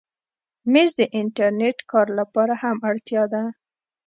[0.71, 3.43] مېز د انټرنېټ کار لپاره هم اړتیا ده.